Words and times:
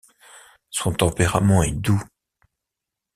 Son 0.71 0.93
tempérament 0.93 1.61
est 1.61 1.73
doux. 1.73 2.01